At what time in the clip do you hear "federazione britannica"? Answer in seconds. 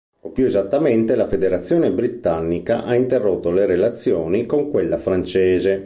1.27-2.83